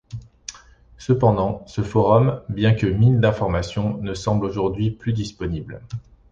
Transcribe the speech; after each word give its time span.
Cependant, 0.97 1.63
ce 1.67 1.83
forum, 1.83 2.41
bien 2.49 2.73
que 2.73 2.87
mine 2.87 3.19
d'information, 3.21 3.97
ne 3.99 4.15
semble 4.15 4.47
aujourd'hui 4.47 4.89
plus 4.89 5.13
disponible. 5.13 5.79